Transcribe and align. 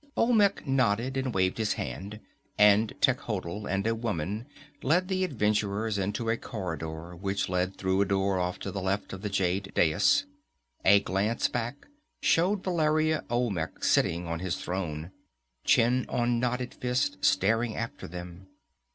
Olmec 0.17 0.65
nodded, 0.65 1.15
and 1.15 1.31
waved 1.31 1.59
a 1.59 1.65
hand, 1.77 2.21
and 2.57 2.91
Techotl 3.01 3.67
and 3.69 3.85
a 3.85 3.93
woman 3.93 4.47
led 4.81 5.07
the 5.09 5.23
adventurers 5.23 5.99
into 5.99 6.27
a 6.27 6.37
corridor 6.37 7.15
which 7.15 7.47
led 7.49 7.75
through 7.77 8.01
a 8.01 8.05
door 8.05 8.39
off 8.39 8.57
to 8.57 8.71
the 8.71 8.81
left 8.81 9.13
of 9.13 9.21
the 9.21 9.29
jade 9.29 9.71
dais. 9.75 10.25
A 10.83 11.01
glance 11.01 11.47
back 11.49 11.85
showed 12.19 12.63
Valeria 12.63 13.23
Olmec 13.29 13.83
sitting 13.83 14.25
on 14.25 14.39
his 14.39 14.57
throne, 14.57 15.11
chin 15.65 16.07
on 16.09 16.39
knotted 16.39 16.73
fist, 16.73 17.17
staring 17.23 17.75
after 17.75 18.07
them. 18.07 18.47